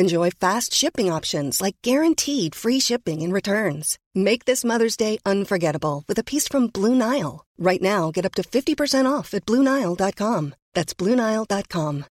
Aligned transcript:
Enjoy 0.00 0.30
fast 0.30 0.72
shipping 0.72 1.10
options 1.10 1.60
like 1.60 1.74
guaranteed 1.82 2.54
free 2.54 2.78
shipping 2.78 3.20
and 3.20 3.32
returns. 3.32 3.98
Make 4.14 4.44
this 4.44 4.64
Mother's 4.64 4.96
Day 4.96 5.18
unforgettable 5.26 6.04
with 6.06 6.20
a 6.20 6.24
piece 6.24 6.46
from 6.46 6.68
Blue 6.68 6.94
Nile. 6.94 7.44
Right 7.58 7.82
now, 7.82 8.12
get 8.12 8.24
up 8.24 8.34
to 8.36 8.42
50% 8.42 9.10
off 9.10 9.34
at 9.34 9.44
BlueNile.com. 9.44 10.54
That's 10.72 10.94
BlueNile.com. 10.94 12.04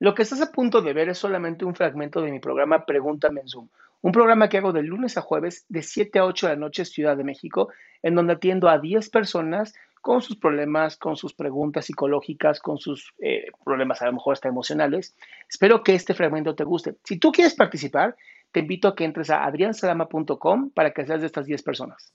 Lo 0.00 0.14
que 0.14 0.24
estás 0.24 0.40
a 0.40 0.50
punto 0.50 0.82
de 0.82 0.92
ver 0.92 1.08
es 1.08 1.18
solamente 1.18 1.64
un 1.64 1.76
fragmento 1.76 2.20
de 2.20 2.32
mi 2.32 2.40
programa 2.40 2.84
Pregúntame 2.84 3.40
en 3.40 3.48
Zoom, 3.48 3.68
un 4.02 4.10
programa 4.10 4.48
que 4.48 4.58
hago 4.58 4.72
de 4.72 4.82
lunes 4.82 5.16
a 5.16 5.20
jueves 5.20 5.64
de 5.68 5.82
7 5.82 6.18
a 6.18 6.24
8 6.24 6.48
de 6.48 6.52
la 6.54 6.58
noche 6.58 6.84
Ciudad 6.84 7.16
de 7.16 7.22
México, 7.22 7.68
en 8.02 8.16
donde 8.16 8.32
atiendo 8.32 8.68
a 8.68 8.80
10 8.80 9.08
personas 9.10 9.74
con 10.04 10.20
sus 10.20 10.36
problemas, 10.36 10.98
con 10.98 11.16
sus 11.16 11.32
preguntas 11.32 11.86
psicológicas, 11.86 12.60
con 12.60 12.76
sus 12.76 13.14
eh, 13.20 13.46
problemas 13.64 14.02
a 14.02 14.06
lo 14.06 14.12
mejor 14.12 14.34
hasta 14.34 14.50
emocionales. 14.50 15.16
Espero 15.48 15.82
que 15.82 15.94
este 15.94 16.12
fragmento 16.12 16.54
te 16.54 16.62
guste. 16.62 16.96
Si 17.04 17.18
tú 17.18 17.32
quieres 17.32 17.54
participar, 17.54 18.14
te 18.52 18.60
invito 18.60 18.86
a 18.86 18.94
que 18.94 19.04
entres 19.06 19.30
a 19.30 19.42
adriansalama.com 19.46 20.68
para 20.72 20.92
que 20.92 21.06
seas 21.06 21.22
de 21.22 21.26
estas 21.26 21.46
10 21.46 21.62
personas. 21.62 22.12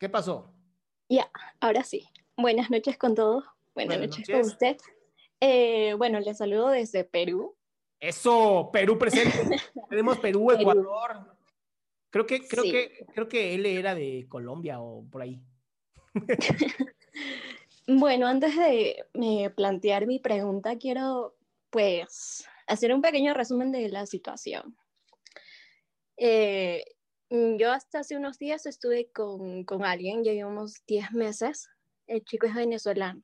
¿Qué 0.00 0.08
pasó? 0.08 0.52
Ya, 1.08 1.30
ahora 1.60 1.84
sí. 1.84 2.08
Buenas 2.36 2.68
noches 2.68 2.98
con 2.98 3.14
todos. 3.14 3.44
Buenas, 3.76 3.98
Buenas 3.98 4.18
noches, 4.18 4.28
noches. 4.28 4.34
con 4.46 4.50
usted. 4.52 4.76
Eh, 5.38 5.94
bueno, 5.96 6.18
les 6.18 6.36
saludo 6.36 6.70
desde 6.70 7.04
Perú. 7.04 7.54
Eso, 8.00 8.70
Perú 8.72 8.98
presente. 8.98 9.56
Tenemos 9.88 10.18
Perú, 10.18 10.48
Perú. 10.48 10.60
Ecuador. 10.62 11.36
Creo 12.10 12.26
que, 12.26 12.40
creo 12.48 12.64
Sí. 12.64 12.72
que, 12.72 13.06
creo 13.14 13.28
que 13.28 13.54
él 13.54 13.66
era 13.66 13.94
de 13.94 14.26
Colombia 14.28 14.80
o 14.80 15.04
por 15.08 15.22
ahí. 15.22 15.40
Bueno, 17.86 18.26
antes 18.26 18.56
de 18.56 19.04
eh, 19.14 19.50
plantear 19.50 20.06
mi 20.06 20.20
pregunta, 20.20 20.78
quiero 20.78 21.36
pues 21.70 22.46
hacer 22.66 22.94
un 22.94 23.02
pequeño 23.02 23.34
resumen 23.34 23.72
de 23.72 23.88
la 23.88 24.06
situación. 24.06 24.76
Eh, 26.16 26.84
mm, 27.30 27.56
yo 27.56 27.72
hasta 27.72 28.00
hace 28.00 28.16
unos 28.16 28.38
días 28.38 28.66
estuve 28.66 29.10
con, 29.10 29.64
con 29.64 29.84
alguien, 29.84 30.22
ya 30.22 30.32
llevamos 30.32 30.84
10 30.86 31.12
meses, 31.12 31.68
el 32.06 32.24
chico 32.24 32.46
es 32.46 32.54
venezolano. 32.54 33.22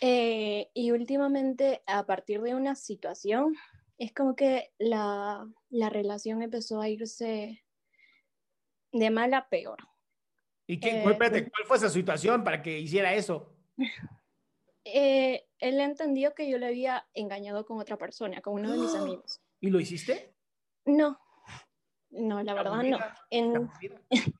Eh, 0.00 0.70
y 0.74 0.90
últimamente, 0.90 1.82
a 1.86 2.06
partir 2.06 2.42
de 2.42 2.54
una 2.54 2.74
situación, 2.74 3.54
es 3.96 4.12
como 4.12 4.34
que 4.34 4.72
la, 4.78 5.46
la 5.70 5.88
relación 5.88 6.42
empezó 6.42 6.80
a 6.80 6.88
irse 6.88 7.62
de 8.92 9.10
mal 9.10 9.34
a 9.34 9.48
peor. 9.48 9.78
¿Y 10.66 10.80
qué? 10.80 10.90
Eh, 10.90 11.10
espérate, 11.10 11.50
¿cuál 11.50 11.66
fue 11.66 11.76
esa 11.76 11.90
situación 11.90 12.42
para 12.44 12.62
que 12.62 12.78
hiciera 12.78 13.14
eso? 13.14 13.54
Eh, 14.86 15.46
él 15.60 15.80
entendió 15.80 16.34
que 16.34 16.46
yo 16.46 16.58
le 16.58 16.66
había 16.66 17.08
engañado 17.14 17.64
con 17.64 17.78
otra 17.80 17.96
persona, 17.96 18.42
con 18.42 18.52
uno 18.52 18.70
de 18.70 18.76
mis 18.78 18.94
amigos. 18.94 19.40
¿Y 19.58 19.70
lo 19.70 19.80
hiciste? 19.80 20.34
No, 20.84 21.18
no, 22.10 22.42
la 22.42 22.52
verdad 22.52 22.82
no. 22.82 22.98
En, 23.30 23.70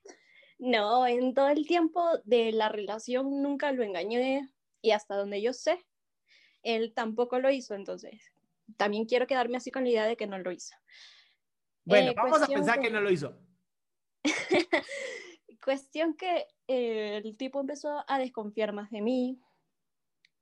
no, 0.58 1.06
en 1.06 1.32
todo 1.32 1.48
el 1.48 1.66
tiempo 1.66 2.06
de 2.24 2.52
la 2.52 2.68
relación 2.68 3.40
nunca 3.40 3.72
lo 3.72 3.82
engañé 3.82 4.50
y 4.82 4.90
hasta 4.90 5.16
donde 5.16 5.40
yo 5.40 5.54
sé, 5.54 5.82
él 6.62 6.92
tampoco 6.92 7.38
lo 7.38 7.50
hizo, 7.50 7.74
entonces 7.74 8.30
también 8.76 9.06
quiero 9.06 9.26
quedarme 9.26 9.56
así 9.56 9.70
con 9.70 9.84
la 9.84 9.90
idea 9.90 10.04
de 10.04 10.18
que 10.18 10.26
no 10.26 10.38
lo 10.38 10.52
hizo. 10.52 10.76
Bueno, 11.86 12.10
Eh, 12.10 12.14
vamos 12.14 12.42
a 12.42 12.46
pensar 12.48 12.76
de- 12.80 12.82
que 12.86 12.90
no 12.92 13.00
lo 13.00 13.10
hizo. 13.10 13.34
Cuestión 15.64 16.14
que 16.14 16.46
eh, 16.68 17.22
el 17.24 17.36
tipo 17.38 17.60
empezó 17.60 18.04
a 18.06 18.18
desconfiar 18.18 18.74
más 18.74 18.90
de 18.90 19.00
mí. 19.00 19.40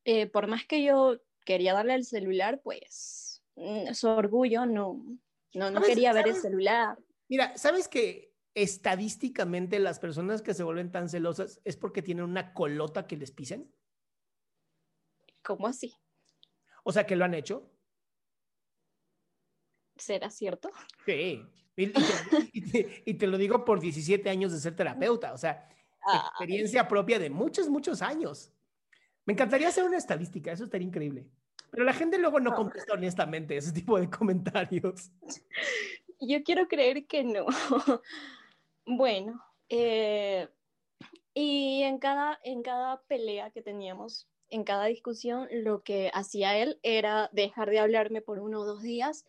Eh, 0.04 0.26
por 0.26 0.48
más 0.48 0.66
que 0.66 0.82
yo 0.82 1.20
quería 1.44 1.74
darle 1.74 1.94
el 1.94 2.04
celular, 2.04 2.60
pues 2.62 3.44
mm, 3.54 3.92
su 3.92 4.08
orgullo 4.08 4.66
no, 4.66 5.00
no, 5.54 5.70
no 5.70 5.74
¿Sabes- 5.74 5.88
quería 5.88 6.12
ver 6.12 6.26
el 6.26 6.34
celular. 6.34 6.98
Mira, 7.28 7.56
¿sabes 7.56 7.86
que 7.86 8.34
estadísticamente 8.54 9.78
las 9.78 10.00
personas 10.00 10.42
que 10.42 10.54
se 10.54 10.64
vuelven 10.64 10.90
tan 10.90 11.08
celosas 11.08 11.60
es 11.64 11.76
porque 11.76 12.02
tienen 12.02 12.24
una 12.24 12.52
colota 12.52 13.06
que 13.06 13.16
les 13.16 13.30
pisen? 13.30 13.72
¿Cómo 15.42 15.68
así? 15.68 15.94
O 16.82 16.92
sea, 16.92 17.06
que 17.06 17.14
lo 17.14 17.24
han 17.24 17.34
hecho. 17.34 17.70
¿Será 20.02 20.30
cierto? 20.30 20.70
Sí. 21.06 21.46
Y, 21.76 21.84
y 21.84 21.88
te, 21.92 21.92
y 22.52 22.70
te- 22.70 23.02
y 23.06 23.14
te 23.14 23.26
lo 23.28 23.38
digo 23.38 23.64
por 23.64 23.80
17 23.80 24.28
años 24.28 24.50
de 24.52 24.58
ser 24.58 24.74
terapeuta, 24.74 25.32
o 25.32 25.38
sea, 25.38 25.68
experiencia 26.32 26.88
propia 26.88 27.18
de 27.20 27.30
muchos, 27.30 27.68
muchos 27.68 28.02
años. 28.02 28.50
Me 29.24 29.34
encantaría 29.34 29.68
hacer 29.68 29.84
una 29.84 29.96
estadística, 29.98 30.50
eso 30.50 30.64
estaría 30.64 30.88
increíble. 30.88 31.26
Pero 31.70 31.84
la 31.84 31.92
gente 31.94 32.18
luego 32.18 32.40
no 32.40 32.50
No. 32.50 32.56
contesta 32.56 32.94
honestamente 32.94 33.56
ese 33.56 33.72
tipo 33.72 33.98
de 33.98 34.10
comentarios. 34.10 35.10
Yo 36.20 36.42
quiero 36.42 36.66
creer 36.66 37.06
que 37.06 37.22
no. 37.24 37.46
bueno, 38.84 39.40
eh, 39.68 40.48
y 41.34 41.82
en 41.84 41.98
cada, 41.98 42.38
en 42.42 42.62
cada 42.62 43.00
pelea 43.02 43.50
que 43.50 43.62
teníamos, 43.62 44.28
en 44.50 44.64
cada 44.64 44.86
discusión, 44.86 45.48
lo 45.50 45.82
que 45.82 46.10
hacía 46.12 46.58
él 46.58 46.78
era 46.82 47.30
dejar 47.32 47.70
de 47.70 47.78
hablarme 47.78 48.20
por 48.20 48.38
uno 48.40 48.60
o 48.60 48.64
dos 48.66 48.82
días 48.82 49.24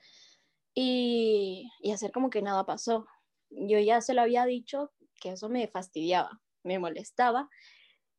y, 0.73 1.69
y 1.81 1.91
hacer 1.91 2.11
como 2.11 2.29
que 2.29 2.41
nada 2.41 2.65
pasó. 2.65 3.07
Yo 3.49 3.79
ya 3.79 4.01
se 4.01 4.13
lo 4.13 4.21
había 4.21 4.45
dicho 4.45 4.91
que 5.21 5.31
eso 5.31 5.49
me 5.49 5.67
fastidiaba, 5.67 6.41
me 6.63 6.79
molestaba. 6.79 7.49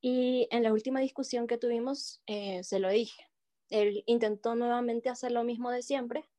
Y 0.00 0.48
en 0.50 0.62
la 0.62 0.72
última 0.72 1.00
discusión 1.00 1.46
que 1.46 1.58
tuvimos, 1.58 2.22
eh, 2.26 2.62
se 2.64 2.78
lo 2.78 2.90
dije. 2.90 3.24
Él 3.70 4.04
intentó 4.06 4.54
nuevamente 4.54 5.08
hacer 5.08 5.32
lo 5.32 5.44
mismo 5.44 5.70
de 5.70 5.82
siempre. 5.82 6.30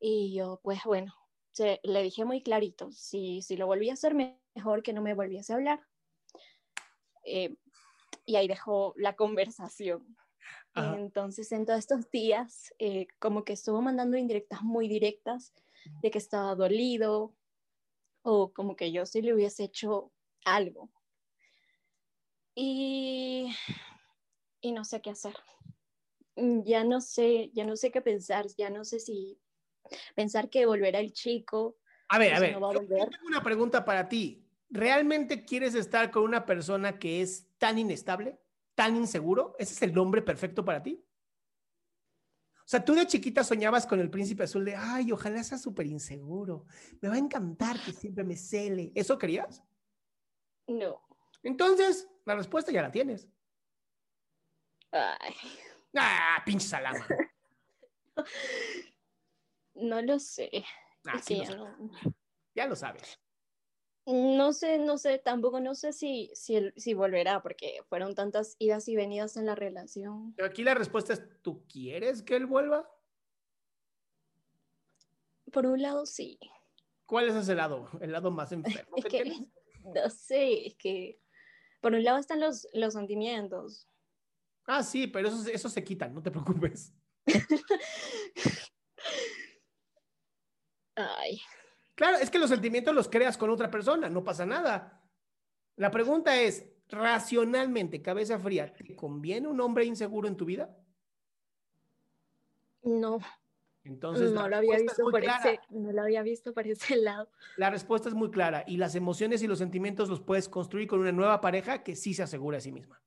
Y 0.00 0.34
yo, 0.34 0.60
pues 0.62 0.80
bueno, 0.84 1.14
se- 1.52 1.80
le 1.82 2.02
dije 2.02 2.24
muy 2.24 2.42
clarito, 2.42 2.90
si, 2.92 3.42
si 3.42 3.56
lo 3.56 3.66
volvía 3.66 3.92
a 3.92 3.94
hacer, 3.94 4.14
me- 4.14 4.40
mejor 4.54 4.82
que 4.82 4.92
no 4.92 5.02
me 5.02 5.14
volviese 5.14 5.52
a 5.52 5.56
hablar. 5.56 5.80
Eh, 7.24 7.56
y 8.24 8.36
ahí 8.36 8.48
dejó 8.48 8.94
la 8.96 9.16
conversación. 9.16 10.16
Ajá. 10.74 10.94
Entonces, 10.98 11.50
en 11.52 11.64
todos 11.66 11.78
estos 11.78 12.10
días, 12.10 12.74
eh, 12.78 13.06
como 13.18 13.44
que 13.44 13.54
estuvo 13.54 13.80
mandando 13.80 14.16
indirectas 14.16 14.62
muy 14.62 14.88
directas 14.88 15.52
de 16.02 16.10
que 16.10 16.18
estaba 16.18 16.54
dolido 16.54 17.34
o 18.22 18.52
como 18.52 18.76
que 18.76 18.90
yo 18.92 19.06
sí 19.06 19.22
le 19.22 19.32
hubiese 19.34 19.64
hecho 19.64 20.12
algo. 20.44 20.90
Y, 22.54 23.54
y 24.60 24.72
no 24.72 24.84
sé 24.84 25.00
qué 25.00 25.10
hacer. 25.10 25.34
Mm, 26.36 26.62
Ya 26.64 26.84
no 26.84 27.00
sé, 27.00 27.50
ya 27.52 27.64
no 27.64 27.76
sé 27.76 27.90
qué 27.90 28.00
pensar, 28.00 28.46
ya 28.56 28.70
no 28.70 28.84
sé 28.84 29.00
si 29.00 29.38
pensar 30.14 30.50
que 30.50 30.66
volverá 30.66 31.00
el 31.00 31.12
chico. 31.12 31.76
A 32.08 32.18
ver, 32.18 32.34
a 32.34 32.40
ver, 32.40 32.58
no 32.58 32.70
a 32.70 32.74
yo- 32.74 32.80
tengo 32.86 33.26
una 33.26 33.42
pregunta 33.42 33.84
para 33.84 34.08
ti. 34.08 34.42
¿Realmente 34.68 35.44
quieres 35.44 35.74
estar 35.74 36.10
con 36.10 36.24
una 36.24 36.44
persona 36.44 36.98
que 36.98 37.20
es 37.22 37.46
tan 37.58 37.78
inestable, 37.78 38.38
tan 38.76 38.94
inseguro? 38.94 39.56
¿Ese 39.58 39.72
es 39.74 39.82
el 39.82 39.92
nombre 39.92 40.22
perfecto 40.22 40.64
para 40.64 40.80
ti? 40.82 41.04
O 42.58 42.68
sea, 42.68 42.84
tú 42.84 42.94
de 42.94 43.06
chiquita 43.06 43.42
soñabas 43.42 43.86
con 43.86 44.00
el 44.00 44.10
príncipe 44.10 44.44
azul 44.44 44.64
de, 44.64 44.76
ay, 44.76 45.10
ojalá 45.12 45.42
sea 45.42 45.56
súper 45.56 45.86
inseguro. 45.86 46.66
Me 47.00 47.08
va 47.08 47.14
a 47.14 47.18
encantar 47.18 47.80
que 47.80 47.92
siempre 47.92 48.22
me 48.22 48.36
cele. 48.36 48.92
¿Eso 48.94 49.18
querías? 49.18 49.64
No. 50.66 51.00
Entonces, 51.42 52.08
la 52.24 52.34
respuesta 52.34 52.72
ya 52.72 52.82
la 52.82 52.90
tienes. 52.90 53.28
Ay. 54.92 55.34
Ah, 55.96 56.42
pinche 56.44 56.68
salama. 56.68 57.06
No 59.78 60.00
lo 60.00 60.18
sé. 60.18 60.50
Ah, 61.04 61.20
sí 61.22 61.36
lo 61.36 61.44
ya 61.44 61.54
no, 61.54 61.90
Ya 62.54 62.66
lo 62.66 62.74
sabes. 62.74 63.20
No 64.06 64.52
sé, 64.52 64.78
no 64.78 64.98
sé, 64.98 65.18
tampoco 65.18 65.58
no 65.60 65.74
sé 65.74 65.92
si, 65.92 66.30
si, 66.34 66.70
si 66.76 66.94
volverá, 66.94 67.42
porque 67.42 67.80
fueron 67.88 68.14
tantas 68.14 68.54
idas 68.58 68.86
y 68.88 68.94
venidas 68.94 69.36
en 69.36 69.46
la 69.46 69.56
relación. 69.56 70.32
Pero 70.36 70.48
aquí 70.48 70.62
la 70.62 70.74
respuesta 70.74 71.12
es, 71.12 71.22
¿tú 71.42 71.66
quieres 71.66 72.22
que 72.22 72.36
él 72.36 72.46
vuelva? 72.46 72.88
Por 75.52 75.66
un 75.66 75.82
lado, 75.82 76.06
sí. 76.06 76.38
¿Cuál 77.04 77.28
es 77.28 77.34
ese 77.34 77.56
lado? 77.56 77.88
El 78.00 78.12
lado 78.12 78.30
más 78.30 78.52
enfermo 78.52 78.96
Es 78.96 79.04
que 79.06 79.24
no 79.82 80.10
sé, 80.10 80.68
es 80.68 80.76
que 80.76 81.20
por 81.80 81.92
un 81.92 82.04
lado 82.04 82.18
están 82.18 82.40
los, 82.40 82.68
los 82.72 82.94
sentimientos. 82.94 83.88
Ah, 84.66 84.82
sí, 84.82 85.06
pero 85.06 85.28
esos 85.28 85.46
eso 85.46 85.68
se 85.68 85.84
quitan, 85.84 86.14
no 86.14 86.22
te 86.22 86.30
preocupes. 86.30 86.92
Ay, 90.96 91.40
Claro, 91.96 92.18
es 92.18 92.30
que 92.30 92.38
los 92.38 92.50
sentimientos 92.50 92.94
los 92.94 93.08
creas 93.08 93.36
con 93.36 93.50
otra 93.50 93.70
persona, 93.70 94.08
no 94.08 94.22
pasa 94.22 94.44
nada. 94.44 95.02
La 95.76 95.90
pregunta 95.90 96.40
es, 96.40 96.66
racionalmente, 96.88 98.02
cabeza 98.02 98.38
fría, 98.38 98.72
¿te 98.72 98.94
conviene 98.94 99.48
un 99.48 99.60
hombre 99.60 99.84
inseguro 99.84 100.28
en 100.28 100.36
tu 100.36 100.44
vida? 100.44 100.76
no, 102.82 103.18
Entonces, 103.82 104.30
no 104.30 104.46
lo 104.48 104.56
había 104.56 104.78
visto 104.78 105.10
por 105.10 105.24
ese, 105.24 105.58
no 105.70 105.90
lo 105.90 106.02
había 106.02 106.22
visto 106.22 106.54
por 106.54 106.66
ese 106.66 106.96
lado. 106.96 107.28
La 107.56 107.70
respuesta 107.70 108.08
es 108.08 108.14
muy 108.14 108.30
clara 108.30 108.62
y 108.66 108.76
las 108.76 108.94
emociones 108.94 109.42
y 109.42 109.48
los 109.48 109.58
sentimientos 109.58 110.08
los 110.08 110.20
puedes 110.20 110.48
construir 110.48 110.86
con 110.86 111.00
una 111.00 111.10
nueva 111.10 111.40
pareja 111.40 111.82
que 111.82 111.96
sí 111.96 112.14
se 112.14 112.22
asegura 112.22 112.58
a 112.58 112.60
sí 112.60 112.70
misma. 112.70 113.02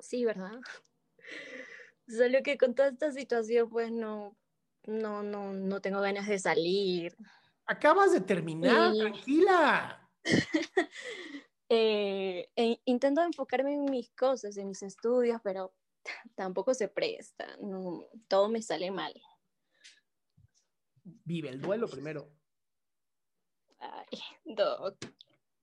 Sí, 0.00 0.24
¿verdad? 0.24 0.60
Solo 2.08 2.42
que 2.42 2.58
con 2.58 2.74
toda 2.74 2.88
esta 2.88 3.12
situación, 3.12 3.70
pues 3.70 3.92
no, 3.92 4.36
no, 4.86 5.22
no, 5.22 5.52
no 5.52 5.80
tengo 5.80 6.00
ganas 6.00 6.26
de 6.26 6.38
salir. 6.38 7.16
Acabas 7.66 8.12
de 8.12 8.20
terminar, 8.20 8.94
tranquila. 8.94 10.10
Eh, 11.72 12.50
e- 12.56 12.80
intento 12.86 13.22
enfocarme 13.22 13.74
en 13.74 13.84
mis 13.84 14.10
cosas, 14.10 14.56
en 14.56 14.66
mis 14.66 14.82
estudios, 14.82 15.40
pero 15.44 15.72
tampoco 16.34 16.74
se 16.74 16.88
presta. 16.88 17.46
No, 17.60 18.08
todo 18.26 18.48
me 18.48 18.60
sale 18.60 18.90
mal. 18.90 19.14
Vive 21.04 21.48
el 21.48 21.60
duelo 21.60 21.88
primero. 21.88 22.28
Ay, 23.78 24.18
Doc. 24.44 24.96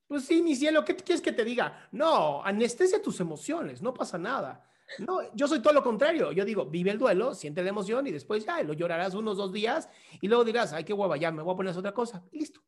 Pues 0.08 0.24
sí, 0.26 0.42
mi 0.42 0.56
cielo, 0.56 0.86
¿qué 0.86 0.96
quieres 0.96 1.22
que 1.22 1.34
te 1.34 1.44
diga? 1.44 1.90
No, 1.92 2.42
anestesia 2.42 3.02
tus 3.02 3.20
emociones, 3.20 3.82
no 3.82 3.94
pasa 3.94 4.18
nada. 4.18 4.66
No, 5.00 5.20
yo 5.34 5.48
soy 5.48 5.62
todo 5.62 5.74
lo 5.74 5.84
contrario. 5.84 6.32
Yo 6.32 6.46
digo, 6.46 6.66
vive 6.66 6.92
el 6.92 6.98
duelo, 6.98 7.36
siente 7.36 7.62
la 7.64 7.70
emoción 7.70 8.08
y 8.08 8.12
después 8.12 8.46
ya 8.46 8.62
lo 8.64 8.74
llorarás 8.74 9.14
unos 9.16 9.38
dos 9.38 9.52
días 9.52 9.90
y 10.22 10.28
luego 10.28 10.44
dirás, 10.44 10.74
ay, 10.74 10.84
qué 10.84 10.94
guava, 10.94 11.18
ya 11.18 11.32
me 11.32 11.44
voy 11.44 11.54
a 11.54 11.58
poner 11.58 11.70
a 11.70 11.72
hacer 11.72 11.80
otra 11.80 11.94
cosa. 11.94 12.24
Y 12.32 12.40
listo, 12.40 12.62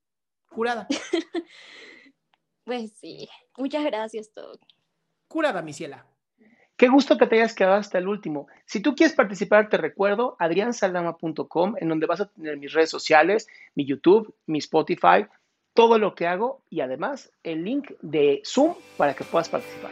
curada, 0.50 0.88
Pues 2.66 2.92
sí. 3.00 3.27
Muchas 3.57 3.83
gracias, 3.83 4.31
Doc. 4.33 4.60
curada, 5.27 5.62
mi 5.62 5.74
ciela. 5.74 6.06
Qué 6.77 6.88
gusto 6.88 7.18
que 7.18 7.27
te 7.27 7.36
hayas 7.36 7.56
quedado 7.56 7.75
hasta 7.75 7.98
el 7.98 8.07
último. 8.07 8.48
Si 8.66 8.80
tú 8.80 8.95
quieres 8.95 9.16
participar, 9.16 9.68
te 9.69 9.77
recuerdo 9.77 10.38
adriansaldama.com, 10.39 11.75
en 11.77 11.89
donde 11.89 12.06
vas 12.06 12.21
a 12.21 12.30
tener 12.30 12.57
mis 12.57 12.71
redes 12.71 12.89
sociales, 12.89 13.48
mi 13.75 13.86
YouTube, 13.86 14.33
mi 14.45 14.60
Spotify, 14.60 15.25
todo 15.74 15.98
lo 15.98 16.16
que 16.16 16.27
hago 16.27 16.62
y 16.69 16.81
además 16.81 17.31
el 17.44 17.66
link 17.66 17.92
de 18.01 18.42
Zoom 18.45 18.75
para 18.98 19.13
que 19.13 19.24
puedas 19.24 19.50
participar. 19.50 19.92